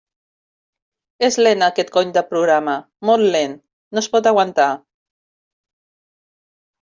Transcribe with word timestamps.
És 1.27 1.35
lent 1.47 1.65
aquest 1.65 1.91
cony 1.97 2.13
de 2.15 2.23
programa, 2.29 2.73
molt 3.09 3.29
lent, 3.35 3.53
no 3.97 4.03
es 4.05 4.09
pot 4.15 4.31
aguantar! 4.31 4.71